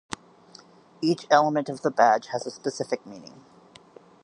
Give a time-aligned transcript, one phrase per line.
[0.99, 3.45] Each element of the badge has a specific meaning.